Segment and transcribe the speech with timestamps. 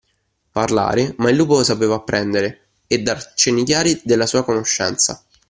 [0.51, 5.23] Parlare, ma il lupo sapeva apprendere, e dar cenni chiari della sua conoscenza